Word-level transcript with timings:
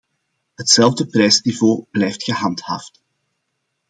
Hetzelfde 0.55 1.05
prijsniveau 1.07 1.85
blijft 1.91 2.23
gehandhaafd. 2.23 3.01